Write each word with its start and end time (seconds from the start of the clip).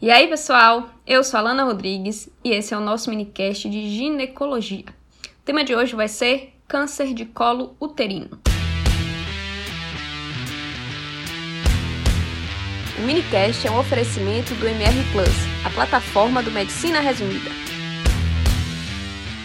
E 0.00 0.12
aí, 0.12 0.28
pessoal? 0.28 0.90
Eu 1.04 1.24
sou 1.24 1.38
a 1.38 1.40
Lana 1.42 1.64
Rodrigues 1.64 2.28
e 2.44 2.52
esse 2.52 2.72
é 2.72 2.76
o 2.76 2.80
nosso 2.80 3.10
minicast 3.10 3.68
de 3.68 3.90
ginecologia. 3.90 4.84
O 5.24 5.44
tema 5.44 5.64
de 5.64 5.74
hoje 5.74 5.96
vai 5.96 6.06
ser 6.06 6.54
câncer 6.68 7.12
de 7.12 7.24
colo 7.24 7.76
uterino. 7.80 8.38
O 12.96 13.02
minicast 13.02 13.66
é 13.66 13.70
um 13.72 13.78
oferecimento 13.80 14.54
do 14.54 14.68
MR 14.68 15.02
Plus, 15.10 15.66
a 15.66 15.70
plataforma 15.70 16.44
do 16.44 16.52
Medicina 16.52 17.00
Resumida. 17.00 17.50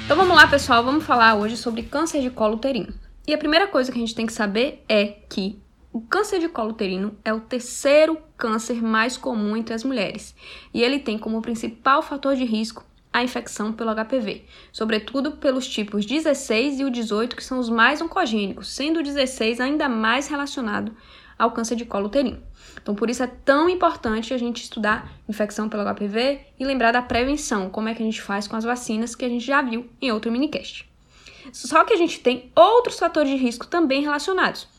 Então 0.05 0.15
vamos 0.15 0.35
lá, 0.35 0.45
pessoal, 0.45 0.83
vamos 0.83 1.03
falar 1.03 1.33
hoje 1.33 1.57
sobre 1.57 1.81
câncer 1.81 2.21
de 2.21 2.29
colo 2.29 2.57
uterino. 2.57 2.93
E 3.25 3.33
a 3.33 3.39
primeira 3.39 3.65
coisa 3.65 3.91
que 3.91 3.97
a 3.97 4.01
gente 4.01 4.13
tem 4.13 4.27
que 4.27 4.33
saber 4.33 4.83
é 4.87 5.05
que 5.27 5.62
o 5.93 6.01
câncer 6.01 6.39
de 6.39 6.49
colo 6.49 6.71
uterino 6.71 7.15
é 7.23 7.31
o 7.31 7.39
terceiro 7.39 8.17
câncer 8.35 8.81
mais 8.81 9.15
comum 9.15 9.55
entre 9.55 9.75
as 9.75 9.83
mulheres 9.83 10.35
e 10.73 10.81
ele 10.81 10.97
tem 10.97 11.19
como 11.19 11.39
principal 11.39 12.01
fator 12.01 12.35
de 12.35 12.43
risco 12.43 12.83
a 13.13 13.23
infecção 13.23 13.71
pelo 13.71 13.93
HPV, 13.93 14.43
sobretudo 14.71 15.33
pelos 15.33 15.67
tipos 15.67 16.03
16 16.03 16.79
e 16.79 16.83
o 16.83 16.89
18, 16.89 17.35
que 17.35 17.43
são 17.43 17.59
os 17.59 17.69
mais 17.69 18.01
oncogênicos, 18.01 18.73
sendo 18.73 19.01
o 19.01 19.03
16 19.03 19.59
ainda 19.59 19.87
mais 19.87 20.27
relacionado 20.27 20.97
ao 21.37 21.51
câncer 21.51 21.75
de 21.75 21.85
colo 21.85 22.07
uterino. 22.07 22.41
Então, 22.81 22.95
por 22.95 23.07
isso 23.07 23.21
é 23.21 23.27
tão 23.27 23.69
importante 23.69 24.33
a 24.33 24.37
gente 24.37 24.63
estudar 24.63 25.13
infecção 25.29 25.69
pelo 25.69 25.83
HPV 25.93 26.39
e 26.59 26.65
lembrar 26.65 26.91
da 26.91 27.03
prevenção, 27.03 27.69
como 27.69 27.87
é 27.87 27.93
que 27.93 28.01
a 28.01 28.05
gente 28.05 28.19
faz 28.19 28.47
com 28.47 28.55
as 28.55 28.63
vacinas 28.63 29.13
que 29.13 29.25
a 29.25 29.29
gente 29.29 29.45
já 29.45 29.61
viu 29.61 29.87
em 30.01 30.11
outro 30.11 30.31
minicast. 30.31 30.91
Só 31.51 31.83
que 31.83 31.93
a 31.93 31.97
gente 31.97 32.19
tem 32.19 32.51
outros 32.55 32.97
fatores 32.97 33.29
de 33.29 33.37
risco 33.37 33.67
também 33.67 34.01
relacionados. 34.01 34.72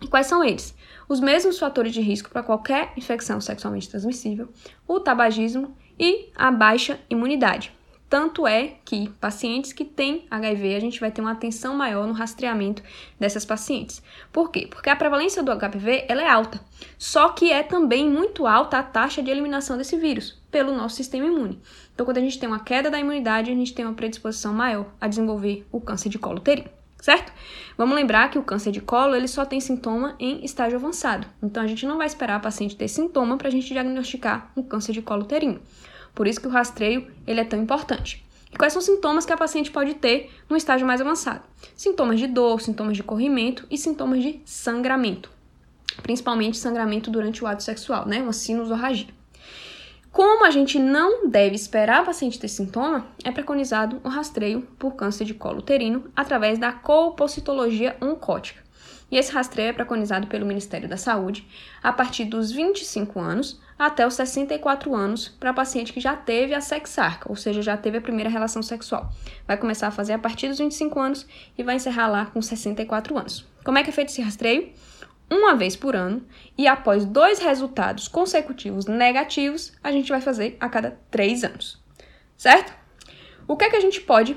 E 0.00 0.08
quais 0.08 0.26
são 0.26 0.42
eles? 0.42 0.74
Os 1.08 1.20
mesmos 1.20 1.58
fatores 1.58 1.92
de 1.92 2.00
risco 2.00 2.30
para 2.30 2.42
qualquer 2.42 2.92
infecção 2.96 3.40
sexualmente 3.40 3.88
transmissível, 3.88 4.48
o 4.86 4.98
tabagismo 4.98 5.76
e 5.98 6.30
a 6.34 6.50
baixa 6.50 6.98
imunidade. 7.10 7.72
Tanto 8.08 8.44
é 8.44 8.74
que 8.84 9.08
pacientes 9.20 9.72
que 9.72 9.84
têm 9.84 10.26
HIV, 10.28 10.74
a 10.74 10.80
gente 10.80 10.98
vai 10.98 11.12
ter 11.12 11.20
uma 11.20 11.30
atenção 11.30 11.76
maior 11.76 12.08
no 12.08 12.12
rastreamento 12.12 12.82
dessas 13.20 13.44
pacientes. 13.44 14.02
Por 14.32 14.50
quê? 14.50 14.66
Porque 14.68 14.90
a 14.90 14.96
prevalência 14.96 15.44
do 15.44 15.52
HPV 15.56 16.06
ela 16.08 16.22
é 16.22 16.28
alta, 16.28 16.60
só 16.98 17.28
que 17.28 17.52
é 17.52 17.62
também 17.62 18.10
muito 18.10 18.48
alta 18.48 18.78
a 18.78 18.82
taxa 18.82 19.22
de 19.22 19.30
eliminação 19.30 19.78
desse 19.78 19.96
vírus 19.96 20.42
pelo 20.50 20.74
nosso 20.74 20.96
sistema 20.96 21.26
imune. 21.26 21.60
Então, 21.94 22.04
quando 22.04 22.18
a 22.18 22.22
gente 22.22 22.38
tem 22.38 22.48
uma 22.48 22.58
queda 22.58 22.90
da 22.90 22.98
imunidade, 22.98 23.52
a 23.52 23.54
gente 23.54 23.72
tem 23.72 23.84
uma 23.84 23.94
predisposição 23.94 24.52
maior 24.52 24.86
a 25.00 25.06
desenvolver 25.06 25.64
o 25.70 25.80
câncer 25.80 26.08
de 26.08 26.18
colo 26.18 26.38
uterino 26.38 26.79
certo? 27.00 27.32
Vamos 27.76 27.94
lembrar 27.94 28.30
que 28.30 28.38
o 28.38 28.42
câncer 28.42 28.70
de 28.70 28.80
colo 28.80 29.14
ele 29.14 29.28
só 29.28 29.44
tem 29.44 29.60
sintoma 29.60 30.14
em 30.18 30.44
estágio 30.44 30.78
avançado. 30.78 31.26
Então 31.42 31.62
a 31.62 31.66
gente 31.66 31.86
não 31.86 31.98
vai 31.98 32.06
esperar 32.06 32.36
a 32.36 32.40
paciente 32.40 32.76
ter 32.76 32.88
sintoma 32.88 33.36
para 33.36 33.48
a 33.48 33.50
gente 33.50 33.72
diagnosticar 33.72 34.52
um 34.56 34.62
câncer 34.62 34.92
de 34.92 35.02
colo 35.02 35.22
uterino. 35.22 35.60
Por 36.14 36.26
isso 36.26 36.40
que 36.40 36.46
o 36.46 36.50
rastreio 36.50 37.10
ele 37.26 37.40
é 37.40 37.44
tão 37.44 37.60
importante. 37.60 38.24
E 38.52 38.56
quais 38.56 38.72
são 38.72 38.80
os 38.80 38.86
sintomas 38.86 39.24
que 39.24 39.32
a 39.32 39.36
paciente 39.36 39.70
pode 39.70 39.94
ter 39.94 40.30
no 40.48 40.56
estágio 40.56 40.86
mais 40.86 41.00
avançado? 41.00 41.42
Sintomas 41.76 42.18
de 42.18 42.26
dor, 42.26 42.60
sintomas 42.60 42.96
de 42.96 43.02
corrimento 43.02 43.66
e 43.70 43.78
sintomas 43.78 44.22
de 44.22 44.40
sangramento. 44.44 45.30
Principalmente 46.02 46.58
sangramento 46.58 47.10
durante 47.10 47.44
o 47.44 47.46
ato 47.46 47.62
sexual, 47.62 48.06
né? 48.06 48.20
Uma 48.20 48.32
sinusorragia. 48.32 49.19
Como 50.12 50.44
a 50.44 50.50
gente 50.50 50.76
não 50.76 51.28
deve 51.28 51.54
esperar 51.54 52.00
a 52.00 52.04
paciente 52.04 52.38
ter 52.38 52.48
sintoma, 52.48 53.06
é 53.24 53.30
preconizado 53.30 54.00
o 54.02 54.08
rastreio 54.08 54.62
por 54.76 54.96
câncer 54.96 55.24
de 55.24 55.34
colo 55.34 55.58
uterino 55.58 56.10
através 56.16 56.58
da 56.58 56.72
colpocitologia 56.72 57.96
oncótica. 58.00 58.60
E 59.08 59.16
esse 59.16 59.32
rastreio 59.32 59.68
é 59.68 59.72
preconizado 59.72 60.26
pelo 60.26 60.46
Ministério 60.46 60.88
da 60.88 60.96
Saúde 60.96 61.46
a 61.82 61.92
partir 61.92 62.24
dos 62.24 62.50
25 62.50 63.20
anos 63.20 63.60
até 63.78 64.04
os 64.06 64.14
64 64.14 64.94
anos 64.94 65.28
para 65.28 65.54
paciente 65.54 65.92
que 65.92 66.00
já 66.00 66.16
teve 66.16 66.54
a 66.54 66.60
sexarca, 66.60 67.28
ou 67.28 67.36
seja, 67.36 67.62
já 67.62 67.76
teve 67.76 67.98
a 67.98 68.00
primeira 68.00 68.28
relação 68.28 68.62
sexual. 68.62 69.12
Vai 69.46 69.56
começar 69.56 69.88
a 69.88 69.92
fazer 69.92 70.12
a 70.12 70.18
partir 70.18 70.48
dos 70.48 70.58
25 70.58 70.98
anos 70.98 71.26
e 71.56 71.62
vai 71.62 71.76
encerrar 71.76 72.08
lá 72.08 72.26
com 72.26 72.42
64 72.42 73.16
anos. 73.16 73.46
Como 73.64 73.78
é 73.78 73.82
que 73.84 73.90
é 73.90 73.92
feito 73.92 74.08
esse 74.08 74.22
rastreio? 74.22 74.72
Uma 75.30 75.54
vez 75.54 75.76
por 75.76 75.94
ano 75.94 76.26
e 76.58 76.66
após 76.66 77.04
dois 77.04 77.38
resultados 77.38 78.08
consecutivos 78.08 78.86
negativos, 78.86 79.72
a 79.82 79.92
gente 79.92 80.10
vai 80.10 80.20
fazer 80.20 80.56
a 80.58 80.68
cada 80.68 80.98
três 81.10 81.44
anos, 81.44 81.80
certo? 82.36 82.74
O 83.46 83.56
que 83.56 83.64
é 83.64 83.70
que 83.70 83.76
a 83.76 83.80
gente 83.80 84.00
pode 84.00 84.36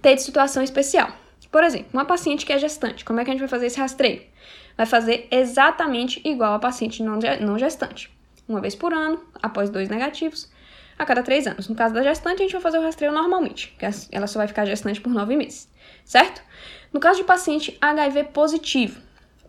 ter 0.00 0.14
de 0.14 0.22
situação 0.22 0.62
especial? 0.62 1.10
Por 1.50 1.62
exemplo, 1.62 1.88
uma 1.92 2.04
paciente 2.04 2.44
que 2.46 2.52
é 2.52 2.58
gestante, 2.58 3.04
como 3.04 3.20
é 3.20 3.24
que 3.24 3.30
a 3.30 3.32
gente 3.32 3.40
vai 3.40 3.48
fazer 3.48 3.66
esse 3.66 3.78
rastreio? 3.78 4.22
Vai 4.76 4.86
fazer 4.86 5.28
exatamente 5.30 6.20
igual 6.24 6.54
a 6.54 6.58
paciente 6.58 7.02
não 7.02 7.58
gestante. 7.58 8.12
Uma 8.48 8.60
vez 8.60 8.74
por 8.74 8.92
ano, 8.92 9.22
após 9.40 9.70
dois 9.70 9.88
negativos, 9.88 10.52
a 10.98 11.04
cada 11.04 11.22
três 11.22 11.46
anos. 11.46 11.68
No 11.68 11.74
caso 11.74 11.94
da 11.94 12.02
gestante, 12.02 12.40
a 12.40 12.44
gente 12.44 12.52
vai 12.52 12.60
fazer 12.60 12.78
o 12.78 12.82
rastreio 12.82 13.12
normalmente, 13.12 13.74
que 13.78 13.86
ela 14.10 14.26
só 14.26 14.38
vai 14.38 14.48
ficar 14.48 14.66
gestante 14.66 15.00
por 15.00 15.12
nove 15.12 15.36
meses, 15.36 15.70
certo? 16.04 16.42
No 16.92 16.98
caso 16.98 17.20
de 17.20 17.24
paciente 17.24 17.78
HIV 17.80 18.24
positivo, 18.24 19.00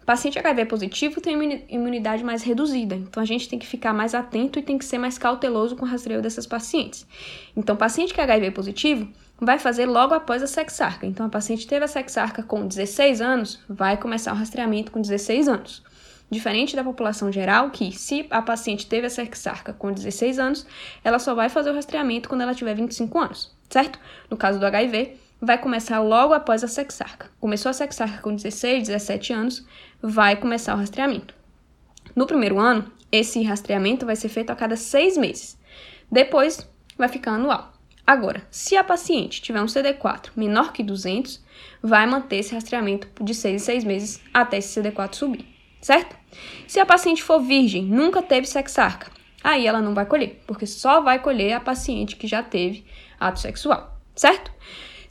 Paciente 0.05 0.37
HIV 0.37 0.65
positivo 0.65 1.19
tem 1.19 1.65
imunidade 1.67 2.23
mais 2.23 2.43
reduzida, 2.43 2.93
então 2.93 3.23
a 3.23 3.25
gente 3.25 3.49
tem 3.49 3.57
que 3.57 3.65
ficar 3.65 3.91
mais 3.91 4.13
atento 4.13 4.59
e 4.59 4.61
tem 4.61 4.77
que 4.77 4.85
ser 4.85 4.99
mais 4.99 5.17
cauteloso 5.17 5.75
com 5.75 5.83
o 5.83 5.87
rastreio 5.87 6.21
dessas 6.21 6.45
pacientes. 6.45 7.07
Então, 7.57 7.75
paciente 7.75 8.13
que 8.13 8.21
é 8.21 8.23
HIV 8.23 8.51
positivo 8.51 9.07
vai 9.41 9.57
fazer 9.57 9.87
logo 9.87 10.13
após 10.13 10.43
a 10.43 10.47
sexarca. 10.47 11.07
Então, 11.07 11.25
a 11.25 11.29
paciente 11.29 11.65
teve 11.65 11.85
a 11.85 11.87
sexarca 11.87 12.43
com 12.43 12.67
16 12.67 13.19
anos, 13.19 13.59
vai 13.67 13.97
começar 13.97 14.31
o 14.31 14.35
rastreamento 14.35 14.91
com 14.91 15.01
16 15.01 15.47
anos. 15.47 15.83
Diferente 16.29 16.75
da 16.75 16.83
população 16.83 17.31
geral, 17.31 17.71
que 17.71 17.91
se 17.91 18.27
a 18.29 18.43
paciente 18.43 18.85
teve 18.85 19.07
a 19.07 19.09
sexarca 19.09 19.73
com 19.73 19.91
16 19.91 20.37
anos, 20.37 20.67
ela 21.03 21.17
só 21.17 21.33
vai 21.33 21.49
fazer 21.49 21.71
o 21.71 21.73
rastreamento 21.73 22.29
quando 22.29 22.41
ela 22.41 22.53
tiver 22.53 22.75
25 22.75 23.17
anos, 23.17 23.51
certo? 23.69 23.99
No 24.29 24.37
caso 24.37 24.59
do 24.59 24.65
HIV, 24.65 25.17
vai 25.41 25.57
começar 25.57 25.99
logo 25.99 26.33
após 26.33 26.63
a 26.63 26.67
sexarca. 26.67 27.29
Começou 27.39 27.69
a 27.69 27.73
sexarca 27.73 28.21
com 28.21 28.35
16, 28.35 28.87
17 28.87 29.33
anos, 29.33 29.65
vai 30.01 30.35
começar 30.35 30.73
o 30.73 30.77
rastreamento. 30.77 31.33
No 32.15 32.25
primeiro 32.25 32.59
ano, 32.59 32.91
esse 33.11 33.41
rastreamento 33.43 34.05
vai 34.05 34.15
ser 34.15 34.29
feito 34.29 34.49
a 34.49 34.55
cada 34.55 34.75
seis 34.75 35.17
meses. 35.17 35.57
Depois, 36.11 36.67
vai 36.97 37.07
ficar 37.09 37.31
anual. 37.31 37.73
Agora, 38.05 38.45
se 38.51 38.77
a 38.77 38.83
paciente 38.83 39.41
tiver 39.41 39.61
um 39.61 39.65
CD4 39.65 40.29
menor 40.35 40.71
que 40.71 40.83
200, 40.83 41.43
vai 41.81 42.05
manter 42.05 42.37
esse 42.37 42.53
rastreamento 42.53 43.07
de 43.23 43.33
6 43.33 43.55
em 43.55 43.65
6 43.65 43.83
meses 43.83 44.21
até 44.31 44.57
esse 44.57 44.79
CD4 44.79 45.15
subir, 45.15 45.47
certo? 45.81 46.15
Se 46.67 46.79
a 46.79 46.85
paciente 46.85 47.23
for 47.23 47.39
virgem, 47.39 47.83
nunca 47.83 48.21
teve 48.21 48.45
sexarca, 48.45 49.09
aí 49.43 49.65
ela 49.65 49.81
não 49.81 49.95
vai 49.95 50.05
colher, 50.05 50.43
porque 50.45 50.67
só 50.67 51.01
vai 51.01 51.17
colher 51.17 51.53
a 51.53 51.59
paciente 51.59 52.15
que 52.15 52.27
já 52.27 52.43
teve 52.43 52.85
ato 53.19 53.39
sexual, 53.39 53.99
certo? 54.15 54.51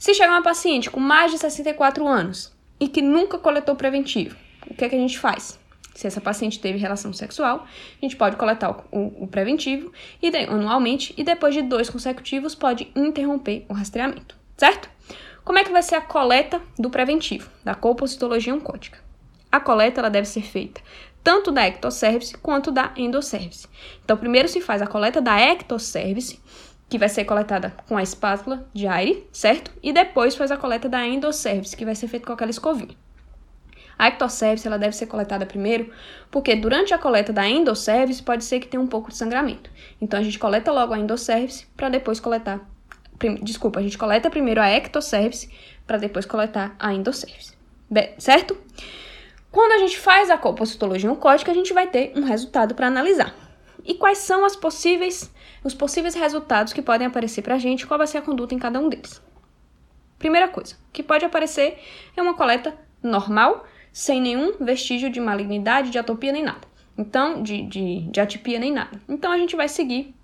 Se 0.05 0.13
chegar 0.13 0.33
uma 0.33 0.43
paciente 0.43 0.91
com 0.91 0.99
mais 0.99 1.31
de 1.31 1.39
64 1.39 2.05
anos 2.05 2.53
e 2.79 2.87
que 2.87 3.01
nunca 3.01 3.39
coletou 3.39 3.75
preventivo, 3.75 4.37
o 4.69 4.75
que, 4.75 4.85
é 4.85 4.89
que 4.89 4.95
a 4.95 4.99
gente 4.99 5.17
faz? 5.17 5.59
Se 5.95 6.05
essa 6.05 6.21
paciente 6.21 6.59
teve 6.59 6.77
relação 6.77 7.11
sexual, 7.11 7.65
a 7.65 8.05
gente 8.05 8.15
pode 8.15 8.35
coletar 8.35 8.85
o, 8.91 9.23
o, 9.23 9.27
preventivo 9.27 9.91
e 10.21 10.29
de, 10.29 10.37
anualmente 10.43 11.11
e 11.17 11.23
depois 11.23 11.55
de 11.55 11.63
dois 11.63 11.89
consecutivos 11.89 12.53
pode 12.53 12.87
interromper 12.95 13.65
o 13.67 13.73
rastreamento, 13.73 14.37
certo? 14.55 14.87
Como 15.43 15.57
é 15.57 15.63
que 15.63 15.71
vai 15.71 15.81
ser 15.81 15.95
a 15.95 16.01
coleta 16.01 16.61
do 16.77 16.91
preventivo, 16.91 17.49
da 17.63 17.73
colpocitologia 17.73 18.53
oncótica? 18.53 18.99
A 19.51 19.59
coleta 19.59 20.01
ela 20.01 20.09
deve 20.11 20.27
ser 20.27 20.43
feita 20.43 20.81
tanto 21.25 21.51
da 21.51 21.65
ectocervice 21.65 22.37
quanto 22.37 22.69
da 22.69 22.93
endocervice. 22.95 23.67
Então, 24.03 24.15
primeiro 24.15 24.47
se 24.47 24.61
faz 24.61 24.79
a 24.79 24.85
coleta 24.85 25.19
da 25.19 25.41
ectocervice, 25.41 26.39
que 26.87 26.97
vai 26.97 27.09
ser 27.09 27.25
coletada 27.25 27.73
com 27.87 27.97
a 27.97 28.03
espátula 28.03 28.65
de 28.73 28.87
aire, 28.87 29.27
certo? 29.31 29.71
E 29.81 29.91
depois 29.91 30.35
faz 30.35 30.51
a 30.51 30.57
coleta 30.57 30.87
da 30.87 31.05
endocervice, 31.05 31.75
que 31.75 31.85
vai 31.85 31.95
ser 31.95 32.07
feita 32.07 32.27
com 32.27 32.33
aquela 32.33 32.51
escovinha. 32.51 32.95
A 33.97 34.09
ectocervice 34.09 34.67
ela 34.67 34.77
deve 34.77 34.95
ser 34.95 35.05
coletada 35.05 35.45
primeiro, 35.45 35.91
porque 36.29 36.55
durante 36.55 36.93
a 36.93 36.97
coleta 36.97 37.31
da 37.31 37.47
endocervice 37.47 38.21
pode 38.21 38.43
ser 38.43 38.59
que 38.59 38.67
tenha 38.67 38.81
um 38.81 38.87
pouco 38.87 39.09
de 39.09 39.15
sangramento. 39.15 39.69
Então 40.01 40.19
a 40.19 40.23
gente 40.23 40.37
coleta 40.37 40.71
logo 40.71 40.93
a 40.93 40.99
endocervice 40.99 41.65
para 41.77 41.89
depois 41.89 42.19
coletar. 42.19 42.59
Desculpa, 43.41 43.79
a 43.79 43.83
gente 43.83 43.97
coleta 43.97 44.29
primeiro 44.29 44.61
a 44.61 44.69
ectocervice 44.69 45.49
para 45.87 45.97
depois 45.97 46.25
coletar 46.25 46.75
a 46.77 46.93
endocervice. 46.93 47.53
Certo? 48.17 48.57
Quando 49.49 49.71
a 49.71 49.77
gente 49.77 49.97
faz 49.97 50.29
a 50.29 50.37
compositologia 50.37 51.09
oncótica, 51.09 51.49
a 51.49 51.55
gente 51.55 51.73
vai 51.73 51.87
ter 51.87 52.11
um 52.15 52.25
resultado 52.25 52.75
para 52.75 52.87
analisar. 52.87 53.33
E 53.85 53.93
quais 53.93 54.17
são 54.17 54.43
as 54.43 54.55
possíveis, 54.55 55.31
os 55.63 55.75
possíveis 55.75 56.15
resultados 56.15 56.73
que 56.73 56.81
podem 56.81 57.05
aparecer 57.05 57.43
para 57.43 57.55
a 57.55 57.59
gente? 57.59 57.85
Qual 57.85 57.97
vai 57.97 58.07
ser 58.07 58.17
a 58.17 58.21
conduta 58.21 58.55
em 58.55 58.59
cada 58.59 58.79
um 58.79 58.89
deles? 58.89 59.21
Primeira 60.17 60.47
coisa 60.47 60.75
que 60.91 61.03
pode 61.03 61.23
aparecer 61.23 61.77
é 62.17 62.21
uma 62.21 62.33
coleta 62.33 62.75
normal, 63.03 63.65
sem 63.93 64.19
nenhum 64.19 64.53
vestígio 64.59 65.09
de 65.09 65.19
malignidade, 65.19 65.91
de 65.91 65.99
atopia 65.99 66.31
nem 66.31 66.43
nada. 66.43 66.67
Então, 66.97 67.43
de, 67.43 67.61
de, 67.63 68.01
de 68.09 68.19
atipia 68.19 68.57
nem 68.57 68.71
nada. 68.71 68.99
Então, 69.07 69.31
a 69.31 69.37
gente 69.37 69.55
vai 69.55 69.67
seguir 69.67 70.15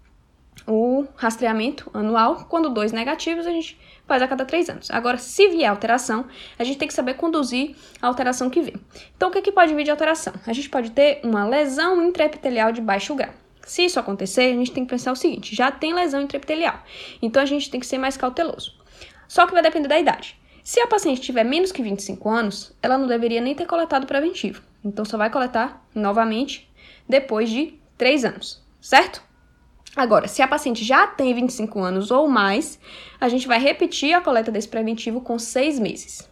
o 0.66 1.06
rastreamento 1.16 1.90
anual. 1.94 2.46
Quando 2.50 2.70
dois 2.70 2.92
negativos, 2.92 3.46
a 3.46 3.52
gente 3.52 3.78
faz 4.08 4.22
a 4.22 4.28
cada 4.28 4.46
três 4.46 4.70
anos. 4.70 4.90
Agora, 4.90 5.18
se 5.18 5.50
vier 5.50 5.70
alteração, 5.70 6.26
a 6.58 6.64
gente 6.64 6.78
tem 6.78 6.88
que 6.88 6.94
saber 6.94 7.16
conduzir 7.16 7.76
a 8.02 8.08
alteração 8.08 8.50
que 8.50 8.62
vem. 8.62 8.76
Então, 9.16 9.30
o 9.30 9.32
que, 9.32 9.42
que 9.42 9.52
pode 9.52 9.76
vir 9.76 9.84
de 9.84 9.92
alteração? 9.92 10.34
A 10.48 10.54
gente 10.54 10.70
pode 10.70 10.92
ter 10.92 11.20
uma 11.24 11.46
lesão 11.46 12.02
intraepitelial 12.02 12.72
de 12.72 12.82
baixo 12.82 13.14
grau. 13.14 13.41
Se 13.66 13.86
isso 13.86 14.00
acontecer, 14.00 14.52
a 14.52 14.56
gente 14.56 14.72
tem 14.72 14.84
que 14.84 14.90
pensar 14.90 15.12
o 15.12 15.16
seguinte: 15.16 15.56
já 15.56 15.72
tem 15.72 15.94
lesão 15.94 16.22
intraepitelial, 16.22 16.84
então 17.22 17.42
a 17.42 17.46
gente 17.46 17.70
tem 17.70 17.80
que 17.80 17.86
ser 17.86 17.98
mais 17.98 18.18
cauteloso. 18.18 18.74
Só 19.28 19.46
que 19.48 19.54
vai 19.54 19.62
depender 19.62 19.88
da 19.88 20.00
idade. 20.00 20.40
Se 20.64 20.80
a 20.80 20.88
paciente 20.88 21.22
tiver 21.22 21.44
menos 21.44 21.72
que 21.72 21.82
25 21.82 22.30
anos, 22.30 22.76
ela 22.82 22.98
não 22.98 23.08
deveria 23.08 23.42
nem 23.42 23.56
ter 23.56 23.66
coletado 23.66 24.06
preventivo. 24.06 24.62
Então 24.84 25.06
só 25.06 25.18
vai 25.18 25.30
coletar 25.30 25.84
novamente 25.94 26.70
depois 27.08 27.50
de 27.50 27.80
3 27.98 28.26
anos, 28.26 28.64
certo? 28.80 29.24
Agora, 29.96 30.28
se 30.28 30.42
a 30.42 30.48
paciente 30.48 30.86
já 30.86 31.08
tem 31.08 31.34
25 31.34 31.80
anos 31.80 32.12
ou 32.12 32.28
mais, 32.28 32.80
a 33.20 33.28
gente 33.28 33.48
vai 33.48 33.60
repetir 33.60 34.14
a 34.14 34.22
coleta 34.22 34.52
desse 34.52 34.68
preventivo 34.68 35.22
com 35.22 35.38
6 35.38 35.80
meses. 35.80 36.30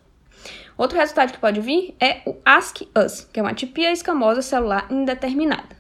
Outro 0.78 0.98
resultado 0.98 1.34
que 1.34 1.40
pode 1.40 1.60
vir 1.60 1.94
é 2.00 2.22
o 2.26 2.38
ASC-US, 2.46 3.28
que 3.34 3.40
é 3.40 3.44
uma 3.44 3.52
atipia 3.52 3.92
escamosa 3.92 4.42
celular 4.42 4.88
indeterminada. 4.90 5.79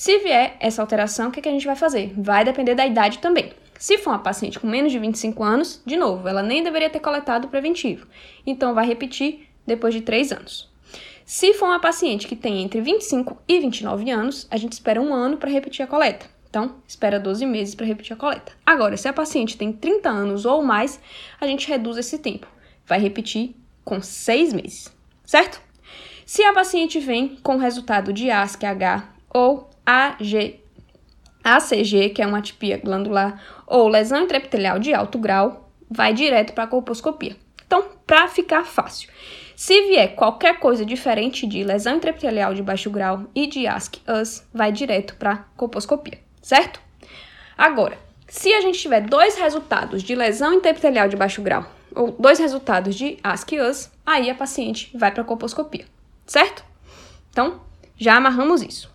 Se 0.00 0.16
vier 0.20 0.56
essa 0.60 0.80
alteração, 0.80 1.28
o 1.28 1.30
que, 1.30 1.42
que 1.42 1.48
a 1.50 1.52
gente 1.52 1.66
vai 1.66 1.76
fazer? 1.76 2.10
Vai 2.16 2.42
depender 2.42 2.74
da 2.74 2.86
idade 2.86 3.18
também. 3.18 3.52
Se 3.78 3.98
for 3.98 4.08
uma 4.08 4.18
paciente 4.18 4.58
com 4.58 4.66
menos 4.66 4.90
de 4.90 4.98
25 4.98 5.44
anos, 5.44 5.82
de 5.84 5.94
novo, 5.94 6.26
ela 6.26 6.42
nem 6.42 6.62
deveria 6.62 6.88
ter 6.88 7.00
coletado 7.00 7.44
o 7.44 7.48
preventivo. 7.48 8.06
Então, 8.46 8.72
vai 8.72 8.86
repetir 8.86 9.46
depois 9.66 9.92
de 9.92 10.00
3 10.00 10.32
anos. 10.32 10.70
Se 11.26 11.52
for 11.52 11.66
uma 11.66 11.78
paciente 11.78 12.26
que 12.26 12.34
tem 12.34 12.62
entre 12.62 12.80
25 12.80 13.42
e 13.46 13.60
29 13.60 14.10
anos, 14.10 14.48
a 14.50 14.56
gente 14.56 14.72
espera 14.72 15.02
um 15.02 15.12
ano 15.12 15.36
para 15.36 15.50
repetir 15.50 15.84
a 15.84 15.86
coleta. 15.86 16.24
Então, 16.48 16.76
espera 16.88 17.20
12 17.20 17.44
meses 17.44 17.74
para 17.74 17.84
repetir 17.84 18.14
a 18.14 18.18
coleta. 18.18 18.52
Agora, 18.64 18.96
se 18.96 19.06
a 19.06 19.12
paciente 19.12 19.58
tem 19.58 19.70
30 19.70 20.08
anos 20.08 20.46
ou 20.46 20.62
mais, 20.62 20.98
a 21.38 21.46
gente 21.46 21.68
reduz 21.68 21.98
esse 21.98 22.18
tempo. 22.18 22.46
Vai 22.86 22.98
repetir 23.00 23.54
com 23.84 24.00
6 24.00 24.54
meses, 24.54 24.90
certo? 25.26 25.60
Se 26.24 26.42
a 26.42 26.54
paciente 26.54 26.98
vem 26.98 27.36
com 27.42 27.58
resultado 27.58 28.14
de 28.14 28.30
ASC-H 28.30 29.19
ou 29.32 29.70
AG 29.86 30.60
ACG, 31.42 32.10
que 32.10 32.22
é 32.22 32.26
uma 32.26 32.38
atipia 32.38 32.78
glandular, 32.78 33.42
ou 33.66 33.88
lesão 33.88 34.24
intraepitelial 34.24 34.78
de 34.78 34.92
alto 34.92 35.18
grau, 35.18 35.70
vai 35.90 36.12
direto 36.12 36.52
para 36.52 36.64
a 36.64 36.66
colposcopia. 36.66 37.36
Então, 37.66 37.84
para 38.06 38.28
ficar 38.28 38.64
fácil, 38.64 39.08
se 39.56 39.80
vier 39.82 40.14
qualquer 40.14 40.58
coisa 40.58 40.84
diferente 40.84 41.46
de 41.46 41.62
lesão 41.62 41.96
intraepitelial 41.96 42.54
de 42.54 42.62
baixo 42.62 42.90
grau 42.90 43.26
e 43.34 43.46
de 43.46 43.66
ASC-US, 43.66 44.46
vai 44.52 44.72
direto 44.72 45.14
para 45.16 45.44
colposcopia, 45.56 46.18
certo? 46.42 46.80
Agora, 47.56 47.98
se 48.26 48.52
a 48.52 48.60
gente 48.60 48.78
tiver 48.78 49.02
dois 49.02 49.36
resultados 49.36 50.02
de 50.02 50.14
lesão 50.14 50.54
intraepitelial 50.54 51.08
de 51.08 51.16
baixo 51.16 51.42
grau 51.42 51.64
ou 51.94 52.12
dois 52.12 52.38
resultados 52.38 52.94
de 52.94 53.18
ASC-US, 53.22 53.90
aí 54.04 54.30
a 54.30 54.34
paciente 54.34 54.90
vai 54.96 55.10
para 55.10 55.22
a 55.22 55.26
colposcopia, 55.26 55.84
certo? 56.26 56.64
Então, 57.30 57.60
já 57.96 58.16
amarramos 58.16 58.62
isso. 58.62 58.90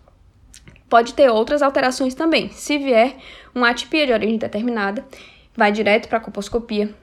Pode 0.88 1.14
ter 1.14 1.28
outras 1.28 1.62
alterações 1.62 2.14
também. 2.14 2.50
Se 2.50 2.78
vier 2.78 3.16
uma 3.54 3.70
atipia 3.70 4.06
de 4.06 4.12
origem 4.12 4.38
determinada, 4.38 5.04
vai 5.56 5.72
direto 5.72 6.08
para 6.08 6.18
a 6.18 6.20
colposcopia. 6.20 6.94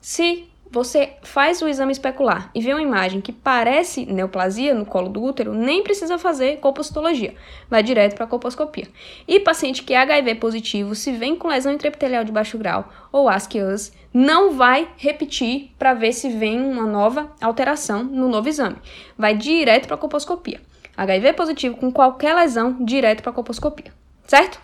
Se 0.00 0.46
você 0.72 1.12
faz 1.22 1.60
o 1.60 1.68
exame 1.68 1.92
especular 1.92 2.50
e 2.54 2.60
vê 2.62 2.72
uma 2.72 2.80
imagem 2.80 3.20
que 3.20 3.30
parece 3.30 4.06
neoplasia 4.06 4.74
no 4.74 4.86
colo 4.86 5.10
do 5.10 5.22
útero, 5.22 5.52
nem 5.52 5.82
precisa 5.82 6.16
fazer 6.16 6.60
colpocitologia, 6.60 7.34
vai 7.68 7.82
direto 7.82 8.14
para 8.14 8.24
a 8.24 8.28
colposcopia. 8.28 8.88
E 9.28 9.38
paciente 9.38 9.82
que 9.82 9.92
é 9.92 9.98
HIV 9.98 10.36
positivo, 10.36 10.94
se 10.94 11.12
vem 11.12 11.36
com 11.36 11.48
lesão 11.48 11.74
intraepitelial 11.74 12.24
de 12.24 12.32
baixo 12.32 12.56
grau 12.56 12.88
ou 13.12 13.28
ascias, 13.28 13.92
não 14.14 14.54
vai 14.54 14.88
repetir 14.96 15.70
para 15.78 15.92
ver 15.92 16.14
se 16.14 16.30
vem 16.30 16.58
uma 16.58 16.86
nova 16.86 17.30
alteração 17.38 18.02
no 18.02 18.26
novo 18.28 18.48
exame. 18.48 18.76
Vai 19.16 19.36
direto 19.36 19.86
para 19.86 19.96
a 19.96 19.98
colposcopia. 19.98 20.71
HIV 20.96 21.32
positivo 21.32 21.76
com 21.76 21.90
qualquer 21.90 22.34
lesão, 22.34 22.84
direto 22.84 23.22
para 23.22 23.32
colposcopia, 23.32 23.92
certo? 24.26 24.60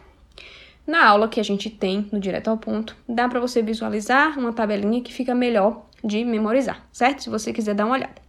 Na 0.86 1.06
aula 1.06 1.28
que 1.28 1.38
a 1.38 1.42
gente 1.42 1.68
tem 1.68 2.08
no 2.10 2.18
Direto 2.18 2.48
ao 2.48 2.56
Ponto, 2.56 2.96
dá 3.06 3.28
para 3.28 3.38
você 3.38 3.60
visualizar 3.60 4.38
uma 4.38 4.54
tabelinha 4.54 5.02
que 5.02 5.12
fica 5.12 5.34
melhor 5.34 5.84
de 6.02 6.24
memorizar, 6.24 6.86
certo? 6.90 7.22
Se 7.22 7.28
você 7.28 7.52
quiser 7.52 7.74
dar 7.74 7.84
uma 7.84 7.94
olhada. 7.94 8.22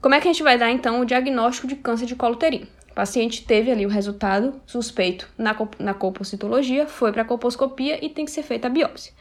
Como 0.00 0.14
é 0.14 0.20
que 0.20 0.28
a 0.28 0.32
gente 0.32 0.42
vai 0.42 0.56
dar 0.56 0.70
então 0.70 1.00
o 1.00 1.04
diagnóstico 1.04 1.66
de 1.66 1.76
câncer 1.76 2.06
de 2.06 2.16
colo 2.16 2.36
uterino? 2.36 2.66
O 2.90 2.94
paciente 2.94 3.44
teve 3.44 3.70
ali 3.70 3.84
o 3.84 3.90
resultado 3.90 4.60
suspeito 4.64 5.28
na, 5.36 5.54
na 5.78 5.92
colpocitologia, 5.92 6.86
foi 6.86 7.12
para 7.12 7.20
a 7.22 7.26
colposcopia 7.26 8.02
e 8.02 8.08
tem 8.08 8.24
que 8.24 8.30
ser 8.30 8.42
feita 8.42 8.68
a 8.68 8.70
biópsia. 8.70 9.12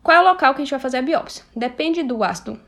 Qual 0.00 0.16
é 0.16 0.20
o 0.20 0.24
local 0.24 0.54
que 0.54 0.60
a 0.60 0.64
gente 0.64 0.70
vai 0.70 0.80
fazer 0.80 0.98
a 0.98 1.02
biópsia? 1.02 1.44
Depende 1.56 2.02
do 2.02 2.22
ácido 2.22 2.60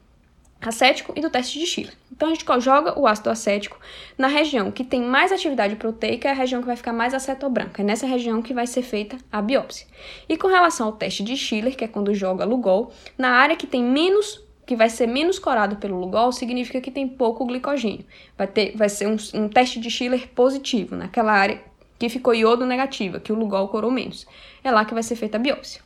acético 0.68 1.12
e 1.16 1.20
do 1.20 1.30
teste 1.30 1.58
de 1.58 1.66
Schiller. 1.66 1.94
Então 2.10 2.28
a 2.28 2.34
gente 2.34 2.44
joga 2.60 2.98
o 2.98 3.06
ácido 3.06 3.30
acético 3.30 3.78
na 4.16 4.28
região 4.28 4.70
que 4.70 4.84
tem 4.84 5.02
mais 5.02 5.32
atividade 5.32 5.76
proteica, 5.76 6.28
é 6.28 6.30
a 6.30 6.34
região 6.34 6.60
que 6.60 6.66
vai 6.66 6.76
ficar 6.76 6.92
mais 6.92 7.14
acetobranca. 7.14 7.82
É 7.82 7.84
nessa 7.84 8.06
região 8.06 8.42
que 8.42 8.54
vai 8.54 8.66
ser 8.66 8.82
feita 8.82 9.16
a 9.30 9.42
biópsia. 9.42 9.86
E 10.28 10.36
com 10.36 10.48
relação 10.48 10.86
ao 10.86 10.92
teste 10.92 11.22
de 11.22 11.36
Schiller, 11.36 11.76
que 11.76 11.84
é 11.84 11.88
quando 11.88 12.14
joga 12.14 12.44
Lugol, 12.44 12.92
na 13.18 13.30
área 13.30 13.56
que 13.56 13.66
tem 13.66 13.82
menos 13.82 14.42
que 14.64 14.76
vai 14.76 14.88
ser 14.88 15.06
menos 15.06 15.38
corado 15.38 15.76
pelo 15.76 15.98
Lugol, 15.98 16.30
significa 16.30 16.80
que 16.80 16.90
tem 16.90 17.08
pouco 17.08 17.44
glicogênio. 17.44 18.06
Vai, 18.38 18.46
ter, 18.46 18.76
vai 18.76 18.88
ser 18.88 19.08
um, 19.08 19.16
um 19.34 19.48
teste 19.48 19.80
de 19.80 19.90
Schiller 19.90 20.28
positivo, 20.28 20.94
naquela 20.94 21.32
área 21.32 21.60
que 21.98 22.08
ficou 22.08 22.34
iodo 22.34 22.64
negativa, 22.66 23.20
que 23.20 23.32
o 23.32 23.36
Lugol 23.36 23.68
corou 23.68 23.90
menos. 23.90 24.26
É 24.62 24.70
lá 24.70 24.84
que 24.84 24.94
vai 24.94 25.02
ser 25.02 25.16
feita 25.16 25.36
a 25.36 25.40
biópsia. 25.40 25.82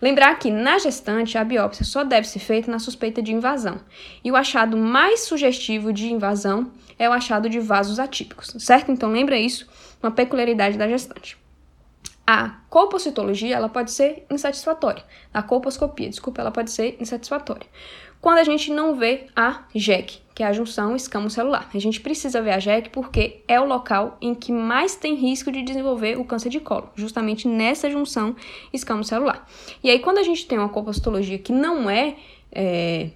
Lembrar 0.00 0.38
que 0.38 0.50
na 0.50 0.78
gestante 0.78 1.38
a 1.38 1.44
biópsia 1.44 1.84
só 1.84 2.04
deve 2.04 2.26
ser 2.26 2.38
feita 2.38 2.70
na 2.70 2.78
suspeita 2.78 3.22
de 3.22 3.32
invasão. 3.32 3.80
E 4.22 4.30
o 4.30 4.36
achado 4.36 4.76
mais 4.76 5.20
sugestivo 5.20 5.92
de 5.92 6.12
invasão 6.12 6.70
é 6.98 7.08
o 7.08 7.12
achado 7.12 7.48
de 7.48 7.60
vasos 7.60 7.98
atípicos, 7.98 8.54
certo? 8.58 8.90
Então 8.90 9.10
lembra 9.10 9.38
isso, 9.38 9.66
uma 10.02 10.10
peculiaridade 10.10 10.76
da 10.76 10.88
gestante. 10.88 11.43
A 12.26 12.60
colpocitologia 12.70 13.56
ela 13.56 13.68
pode 13.68 13.90
ser 13.90 14.24
insatisfatória. 14.30 15.04
A 15.32 15.42
colposcopia, 15.42 16.08
desculpa, 16.08 16.40
ela 16.40 16.50
pode 16.50 16.70
ser 16.70 16.96
insatisfatória 17.00 17.66
quando 18.24 18.38
a 18.38 18.44
gente 18.44 18.72
não 18.72 18.94
vê 18.94 19.26
a 19.36 19.64
JEC, 19.74 20.22
que 20.34 20.42
é 20.42 20.46
a 20.46 20.52
junção 20.54 20.96
escamocelular. 20.96 21.68
A 21.74 21.78
gente 21.78 22.00
precisa 22.00 22.40
ver 22.40 22.52
a 22.52 22.58
JEC 22.58 22.88
porque 22.88 23.42
é 23.46 23.60
o 23.60 23.66
local 23.66 24.16
em 24.18 24.34
que 24.34 24.50
mais 24.50 24.96
tem 24.96 25.14
risco 25.14 25.52
de 25.52 25.60
desenvolver 25.60 26.18
o 26.18 26.24
câncer 26.24 26.48
de 26.48 26.58
colo, 26.58 26.88
justamente 26.96 27.46
nessa 27.46 27.90
junção 27.90 28.34
escamocelular. 28.72 29.46
E 29.82 29.90
aí, 29.90 29.98
quando 29.98 30.16
a 30.16 30.22
gente 30.22 30.46
tem 30.46 30.56
uma 30.56 30.70
colpostologia 30.70 31.38
que 31.38 31.52
não 31.52 31.90
é, 31.90 32.16
é 32.50 33.10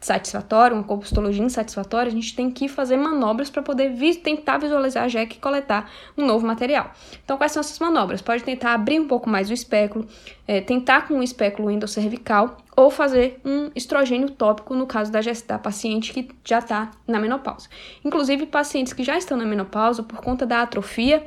satisfatória, 0.00 0.74
uma 0.74 0.84
compostologia 0.84 1.42
insatisfatória, 1.42 2.10
a 2.10 2.14
gente 2.14 2.34
tem 2.36 2.50
que 2.50 2.68
fazer 2.68 2.96
manobras 2.96 3.48
para 3.50 3.62
poder 3.62 3.90
vi 3.90 4.14
tentar 4.14 4.58
visualizar 4.58 5.04
a 5.04 5.08
JEC 5.08 5.36
e 5.36 5.38
coletar 5.38 5.90
um 6.16 6.24
novo 6.24 6.46
material. 6.46 6.92
Então, 7.24 7.36
quais 7.36 7.52
são 7.52 7.60
essas 7.60 7.78
manobras? 7.78 8.20
Pode 8.20 8.44
tentar 8.44 8.74
abrir 8.74 9.00
um 9.00 9.08
pouco 9.08 9.28
mais 9.28 9.50
o 9.50 9.52
espéculo, 9.52 10.06
é, 10.46 10.60
tentar 10.60 11.08
com 11.08 11.14
um 11.14 11.22
espéculo 11.22 11.70
endocervical 11.70 12.58
ou 12.76 12.90
fazer 12.90 13.40
um 13.44 13.70
estrogênio 13.74 14.30
tópico 14.30 14.74
no 14.74 14.86
caso 14.86 15.10
da, 15.10 15.20
da 15.48 15.58
paciente 15.58 16.12
que 16.12 16.28
já 16.44 16.58
está 16.58 16.90
na 17.06 17.18
menopausa. 17.18 17.68
Inclusive, 18.04 18.46
pacientes 18.46 18.92
que 18.92 19.02
já 19.02 19.16
estão 19.16 19.36
na 19.36 19.46
menopausa 19.46 20.02
por 20.02 20.20
conta 20.20 20.44
da 20.44 20.62
atrofia 20.62 21.26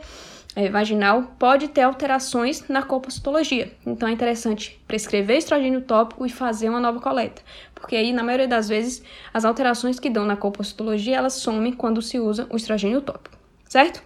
é, 0.56 0.70
vaginal 0.70 1.36
pode 1.38 1.68
ter 1.68 1.82
alterações 1.82 2.68
na 2.68 2.82
colpocitologia. 2.82 3.72
Então 3.86 4.10
é 4.10 4.12
interessante 4.12 4.82
prescrever 4.88 5.38
estrogênio 5.38 5.82
tópico 5.82 6.26
e 6.26 6.30
fazer 6.30 6.70
uma 6.70 6.80
nova 6.80 7.00
coleta, 7.00 7.42
porque 7.76 7.96
aí 7.96 8.12
na 8.12 8.24
maioria 8.24 8.48
das 8.48 8.68
vezes 8.68 9.04
as 9.34 9.46
alterações 9.46 10.00
que 10.00 10.10
dão 10.10 10.26
na 10.26 10.36
colpocitologia 10.36 11.18
elas 11.18 11.34
somem 11.34 11.74
quando 11.74 12.02
se 12.02 12.20
usa 12.20 12.48
o 12.50 12.56
estrogênio 12.56 13.02
tópico, 13.02 13.38
certo? 13.66 14.02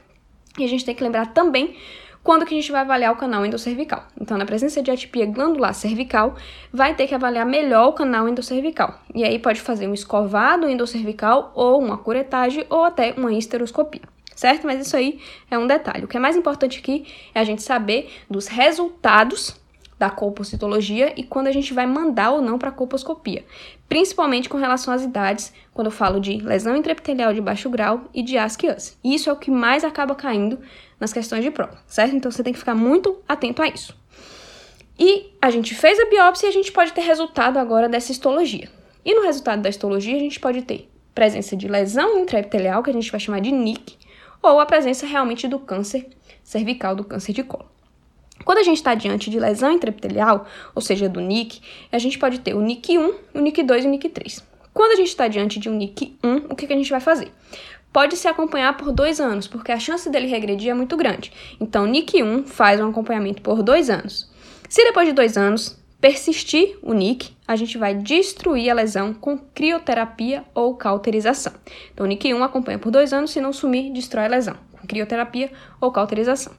E 0.57 0.63
a 0.63 0.67
gente 0.67 0.85
tem 0.85 0.93
que 0.93 1.03
lembrar 1.03 1.27
também 1.33 1.75
quando 2.23 2.45
que 2.45 2.53
a 2.53 2.57
gente 2.57 2.71
vai 2.71 2.81
avaliar 2.81 3.11
o 3.11 3.17
canal 3.17 3.45
endocervical. 3.45 4.07
Então, 4.19 4.37
na 4.37 4.45
presença 4.45 4.81
de 4.81 4.89
atipia 4.89 5.25
glandular 5.25 5.73
cervical, 5.73 6.35
vai 6.71 6.95
ter 6.95 7.05
que 7.05 7.13
avaliar 7.13 7.45
melhor 7.45 7.89
o 7.89 7.93
canal 7.93 8.29
endocervical. 8.29 8.97
E 9.13 9.25
aí 9.25 9.37
pode 9.37 9.59
fazer 9.59 9.89
um 9.89 9.93
escovado 9.93 10.69
endocervical 10.69 11.51
ou 11.53 11.81
uma 11.81 11.97
curetagem 11.97 12.65
ou 12.69 12.85
até 12.85 13.13
uma 13.17 13.33
histeroscopia 13.33 14.12
certo? 14.35 14.65
Mas 14.65 14.85
isso 14.85 14.95
aí 14.95 15.19
é 15.49 15.57
um 15.57 15.67
detalhe. 15.67 16.05
O 16.05 16.07
que 16.07 16.17
é 16.17 16.19
mais 16.19 16.35
importante 16.35 16.79
aqui 16.79 17.05
é 17.33 17.39
a 17.39 17.43
gente 17.43 17.61
saber 17.61 18.11
dos 18.29 18.47
resultados 18.47 19.55
da 19.97 20.09
colpocitologia 20.09 21.13
e 21.15 21.23
quando 21.23 21.47
a 21.47 21.51
gente 21.51 21.73
vai 21.73 21.85
mandar 21.85 22.31
ou 22.31 22.41
não 22.41 22.59
para 22.59 22.69
a 22.69 22.71
colposcopia, 22.73 23.45
principalmente 23.87 24.49
com 24.49 24.57
relação 24.57 24.93
às 24.93 25.03
idades, 25.03 25.53
quando 25.73 25.87
eu 25.87 25.91
falo 25.91 26.19
de 26.19 26.37
lesão 26.37 26.75
intraepitelial 26.75 27.33
de 27.33 27.39
baixo 27.39 27.69
grau 27.69 28.01
e 28.13 28.21
de 28.21 28.37
asquias. 28.37 28.97
Isso 29.03 29.29
é 29.29 29.33
o 29.33 29.37
que 29.37 29.49
mais 29.49 29.83
acaba 29.83 30.15
caindo 30.15 30.59
nas 30.99 31.13
questões 31.13 31.43
de 31.43 31.51
prova, 31.51 31.77
certo? 31.87 32.15
Então 32.15 32.31
você 32.31 32.43
tem 32.43 32.51
que 32.51 32.59
ficar 32.59 32.75
muito 32.75 33.21
atento 33.27 33.61
a 33.61 33.67
isso. 33.67 33.95
E 34.99 35.31
a 35.41 35.49
gente 35.49 35.73
fez 35.73 35.99
a 35.99 36.09
biópsia 36.09 36.47
e 36.47 36.49
a 36.49 36.53
gente 36.53 36.71
pode 36.71 36.91
ter 36.93 37.01
resultado 37.01 37.57
agora 37.57 37.87
dessa 37.87 38.11
histologia. 38.11 38.69
E 39.05 39.13
no 39.13 39.23
resultado 39.23 39.61
da 39.61 39.69
histologia 39.69 40.15
a 40.15 40.19
gente 40.19 40.39
pode 40.39 40.61
ter 40.63 40.89
presença 41.13 41.55
de 41.55 41.67
lesão 41.67 42.19
intraepitelial, 42.19 42.83
que 42.83 42.89
a 42.89 42.93
gente 42.93 43.11
vai 43.11 43.19
chamar 43.19 43.39
de 43.39 43.51
NIC, 43.51 43.97
ou 44.43 44.59
a 44.59 44.65
presença 44.65 45.07
realmente 45.07 45.47
do 45.47 45.57
câncer 45.57 46.07
cervical, 46.43 46.95
do 46.95 47.03
câncer 47.03 47.33
de 47.33 47.43
colo. 47.43 47.71
Quando 48.45 48.57
a 48.59 48.63
gente 48.63 48.77
está 48.77 48.93
diante 48.93 49.29
de 49.29 49.39
lesão 49.39 49.71
intraepitelial, 49.71 50.45
ou 50.75 50.81
seja, 50.81 51.07
do 51.07 51.21
NIC, 51.21 51.61
a 51.91 51.97
gente 51.97 52.19
pode 52.19 52.39
ter 52.39 52.53
o 52.53 52.61
NIC 52.61 52.97
1, 52.97 53.13
o 53.33 53.39
NIC 53.39 53.63
2 53.63 53.85
e 53.85 53.87
o 53.87 53.91
NIC 53.91 54.09
3. 54.09 54.43
Quando 54.73 54.91
a 54.91 54.95
gente 54.95 55.07
está 55.07 55.27
diante 55.27 55.59
de 55.59 55.69
um 55.69 55.75
NIC 55.75 56.17
1, 56.23 56.35
o 56.49 56.55
que, 56.55 56.67
que 56.67 56.73
a 56.73 56.75
gente 56.75 56.89
vai 56.89 56.99
fazer? 56.99 57.31
pode 57.93 58.17
se 58.17 58.27
acompanhar 58.27 58.75
por 58.75 58.91
dois 58.91 59.21
anos, 59.21 59.47
porque 59.47 59.71
a 59.71 59.79
chance 59.79 60.09
dele 60.09 60.25
regredir 60.25 60.71
é 60.71 60.73
muito 60.73 60.97
grande. 60.97 61.31
Então, 61.59 61.85
NIC 61.85 62.23
1 62.23 62.47
faz 62.47 62.81
um 62.81 62.89
acompanhamento 62.89 63.43
por 63.43 63.61
dois 63.61 63.89
anos. 63.89 64.27
Se 64.67 64.83
depois 64.83 65.07
de 65.07 65.13
dois 65.13 65.37
anos 65.37 65.79
persistir 66.03 66.77
o 66.81 66.93
NIC, 66.93 67.31
a 67.47 67.55
gente 67.55 67.77
vai 67.77 67.95
destruir 67.95 68.69
a 68.69 68.73
lesão 68.73 69.13
com 69.13 69.37
crioterapia 69.37 70.43
ou 70.53 70.75
cauterização. 70.75 71.53
Então, 71.93 72.05
o 72.05 72.09
NIC 72.09 72.33
1 72.33 72.43
acompanha 72.43 72.77
por 72.77 72.91
dois 72.91 73.13
anos, 73.13 73.31
se 73.31 73.39
não 73.39 73.53
sumir, 73.53 73.89
destrói 73.89 74.25
a 74.25 74.27
lesão, 74.27 74.57
com 74.73 74.85
crioterapia 74.85 75.49
ou 75.79 75.93
cauterização. 75.93 76.51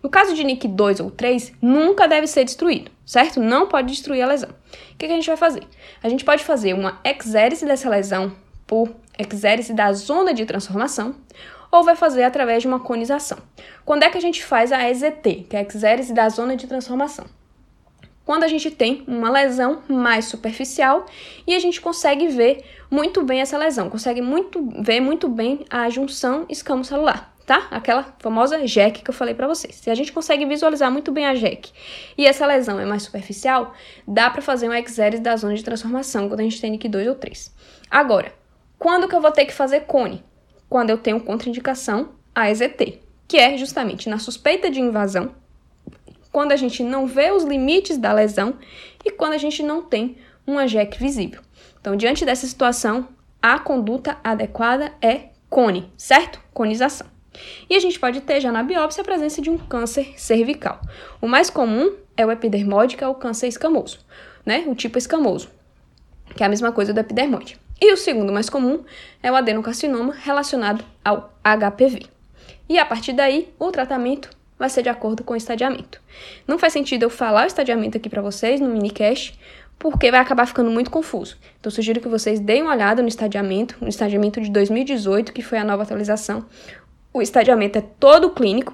No 0.00 0.08
caso 0.08 0.36
de 0.36 0.44
NIC 0.44 0.68
2 0.68 1.00
ou 1.00 1.10
3, 1.10 1.52
nunca 1.60 2.06
deve 2.06 2.28
ser 2.28 2.44
destruído, 2.44 2.92
certo? 3.04 3.40
Não 3.40 3.66
pode 3.66 3.88
destruir 3.88 4.22
a 4.22 4.26
lesão. 4.28 4.50
O 4.50 4.96
que, 4.96 5.08
que 5.08 5.12
a 5.12 5.16
gente 5.16 5.26
vai 5.26 5.36
fazer? 5.36 5.64
A 6.00 6.08
gente 6.08 6.24
pode 6.24 6.44
fazer 6.44 6.72
uma 6.72 7.00
exérese 7.04 7.66
dessa 7.66 7.90
lesão 7.90 8.30
por 8.68 8.88
exérese 9.18 9.74
da 9.74 9.92
zona 9.92 10.32
de 10.32 10.46
transformação, 10.46 11.16
ou 11.72 11.82
vai 11.82 11.96
fazer 11.96 12.22
através 12.22 12.62
de 12.62 12.68
uma 12.68 12.78
conização. 12.78 13.38
Quando 13.84 14.04
é 14.04 14.10
que 14.10 14.18
a 14.18 14.22
gente 14.22 14.44
faz 14.44 14.70
a 14.70 14.88
EZT, 14.88 15.46
que 15.50 15.56
é 15.56 15.58
a 15.58 15.62
exérese 15.62 16.14
da 16.14 16.28
zona 16.28 16.54
de 16.54 16.68
transformação? 16.68 17.26
Quando 18.24 18.44
a 18.44 18.48
gente 18.48 18.70
tem 18.70 19.02
uma 19.06 19.30
lesão 19.30 19.82
mais 19.88 20.26
superficial 20.26 21.06
e 21.46 21.54
a 21.54 21.58
gente 21.58 21.80
consegue 21.80 22.28
ver 22.28 22.64
muito 22.90 23.22
bem 23.24 23.40
essa 23.40 23.58
lesão, 23.58 23.90
consegue 23.90 24.22
muito 24.22 24.68
ver 24.80 25.00
muito 25.00 25.28
bem 25.28 25.64
a 25.68 25.90
junção 25.90 26.46
escamocelular, 26.48 27.32
tá? 27.44 27.66
Aquela 27.70 28.14
famosa 28.20 28.64
JEC 28.64 29.02
que 29.02 29.10
eu 29.10 29.14
falei 29.14 29.34
para 29.34 29.48
vocês. 29.48 29.74
Se 29.74 29.90
a 29.90 29.94
gente 29.94 30.12
consegue 30.12 30.46
visualizar 30.46 30.90
muito 30.90 31.10
bem 31.10 31.26
a 31.26 31.34
JEC 31.34 31.70
e 32.16 32.24
essa 32.24 32.46
lesão 32.46 32.78
é 32.78 32.84
mais 32.84 33.02
superficial, 33.02 33.74
dá 34.06 34.30
para 34.30 34.40
fazer 34.40 34.68
uma 34.68 34.78
exérese 34.78 35.20
da 35.20 35.36
zona 35.36 35.54
de 35.54 35.64
transformação 35.64 36.28
quando 36.28 36.40
a 36.40 36.44
gente 36.44 36.60
tem 36.60 36.70
NIC 36.70 36.88
2 36.88 37.08
ou 37.08 37.14
3. 37.16 37.52
Agora, 37.90 38.32
quando 38.78 39.08
que 39.08 39.16
eu 39.16 39.20
vou 39.20 39.32
ter 39.32 39.46
que 39.46 39.52
fazer 39.52 39.80
cone? 39.80 40.24
Quando 40.68 40.90
eu 40.90 40.98
tenho 40.98 41.20
contraindicação 41.20 42.10
a 42.34 42.50
EZT, 42.50 43.00
que 43.26 43.36
é 43.36 43.56
justamente 43.56 44.08
na 44.08 44.18
suspeita 44.18 44.70
de 44.70 44.80
invasão, 44.80 45.34
quando 46.32 46.52
a 46.52 46.56
gente 46.56 46.82
não 46.82 47.06
vê 47.06 47.30
os 47.30 47.44
limites 47.44 47.98
da 47.98 48.12
lesão 48.12 48.54
e 49.04 49.10
quando 49.10 49.34
a 49.34 49.38
gente 49.38 49.62
não 49.62 49.82
tem 49.82 50.16
uma 50.46 50.66
JEC 50.66 50.98
visível. 50.98 51.42
Então, 51.80 51.94
diante 51.94 52.24
dessa 52.24 52.46
situação, 52.46 53.06
a 53.40 53.58
conduta 53.58 54.16
adequada 54.24 54.92
é 55.00 55.28
cone, 55.50 55.92
certo? 55.96 56.40
Conização. 56.54 57.06
E 57.68 57.76
a 57.76 57.80
gente 57.80 57.98
pode 57.98 58.20
ter 58.22 58.40
já 58.40 58.50
na 58.50 58.62
biópsia 58.62 59.02
a 59.02 59.04
presença 59.04 59.40
de 59.40 59.50
um 59.50 59.58
câncer 59.58 60.14
cervical. 60.16 60.80
O 61.20 61.28
mais 61.28 61.50
comum 61.50 61.92
é 62.16 62.24
o 62.24 62.30
epidermoide, 62.30 62.96
que 62.96 63.04
é 63.04 63.08
o 63.08 63.14
câncer 63.14 63.48
escamoso, 63.48 64.00
né? 64.44 64.64
O 64.66 64.74
tipo 64.74 64.98
escamoso, 64.98 65.48
que 66.34 66.42
é 66.42 66.46
a 66.46 66.48
mesma 66.48 66.72
coisa 66.72 66.92
do 66.92 67.00
epidermoide. 67.00 67.58
E 67.80 67.92
o 67.92 67.96
segundo 67.96 68.32
mais 68.32 68.48
comum 68.48 68.84
é 69.22 69.32
o 69.32 69.34
adenocarcinoma 69.34 70.14
relacionado 70.14 70.84
ao 71.04 71.34
HPV. 71.42 72.06
E 72.68 72.78
a 72.78 72.86
partir 72.86 73.12
daí, 73.12 73.52
o 73.58 73.72
tratamento 73.72 74.30
vai 74.62 74.70
ser 74.70 74.82
de 74.82 74.88
acordo 74.88 75.24
com 75.24 75.34
o 75.34 75.36
estadiamento. 75.36 76.00
Não 76.46 76.56
faz 76.56 76.72
sentido 76.72 77.02
eu 77.02 77.10
falar 77.10 77.42
o 77.42 77.46
estadiamento 77.48 77.96
aqui 77.96 78.08
para 78.08 78.22
vocês 78.22 78.60
no 78.60 78.68
minicast, 78.68 79.36
porque 79.76 80.08
vai 80.08 80.20
acabar 80.20 80.46
ficando 80.46 80.70
muito 80.70 80.88
confuso. 80.88 81.36
Então, 81.58 81.72
sugiro 81.72 82.00
que 82.00 82.06
vocês 82.06 82.38
deem 82.38 82.62
uma 82.62 82.72
olhada 82.72 83.02
no 83.02 83.08
estadiamento, 83.08 83.76
no 83.80 83.88
estadiamento 83.88 84.40
de 84.40 84.48
2018, 84.52 85.32
que 85.32 85.42
foi 85.42 85.58
a 85.58 85.64
nova 85.64 85.82
atualização. 85.82 86.46
O 87.12 87.20
estadiamento 87.20 87.76
é 87.76 87.82
todo 87.98 88.30
clínico, 88.30 88.72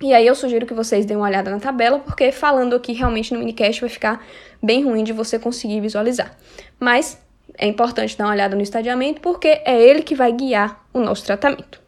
e 0.00 0.12
aí 0.12 0.26
eu 0.26 0.34
sugiro 0.34 0.66
que 0.66 0.74
vocês 0.74 1.06
deem 1.06 1.16
uma 1.16 1.28
olhada 1.28 1.52
na 1.52 1.60
tabela, 1.60 2.00
porque 2.00 2.32
falando 2.32 2.74
aqui 2.74 2.92
realmente 2.92 3.32
no 3.32 3.38
minicast 3.38 3.80
vai 3.80 3.90
ficar 3.90 4.26
bem 4.60 4.82
ruim 4.82 5.04
de 5.04 5.12
você 5.12 5.38
conseguir 5.38 5.80
visualizar. 5.80 6.36
Mas 6.80 7.16
é 7.56 7.68
importante 7.68 8.18
dar 8.18 8.24
uma 8.24 8.32
olhada 8.32 8.56
no 8.56 8.62
estadiamento, 8.62 9.20
porque 9.20 9.62
é 9.64 9.80
ele 9.80 10.02
que 10.02 10.16
vai 10.16 10.32
guiar 10.32 10.84
o 10.92 10.98
nosso 10.98 11.24
tratamento. 11.24 11.81